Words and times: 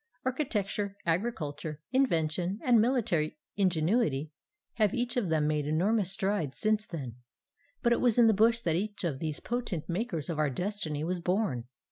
Architecture, 0.25 0.97
agriculture, 1.05 1.79
invention, 1.91 2.59
and 2.63 2.81
military 2.81 3.37
ingenuity 3.55 4.31
have 4.77 4.95
each 4.95 5.15
of 5.15 5.29
them 5.29 5.45
made 5.45 5.67
enormous 5.67 6.11
strides 6.11 6.57
since 6.57 6.87
then; 6.87 7.17
but 7.83 7.93
it 7.93 8.01
was 8.01 8.17
in 8.17 8.25
the 8.25 8.33
bush 8.33 8.61
that 8.61 8.75
each 8.75 9.03
of 9.03 9.19
these 9.19 9.39
potent 9.39 9.87
makers 9.87 10.27
of 10.27 10.39
our 10.39 10.49
destiny 10.49 11.03
was 11.03 11.19
born. 11.19 11.65